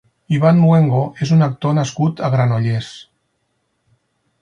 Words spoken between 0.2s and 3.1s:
Iván Luengo és un actor nascut a Granollers.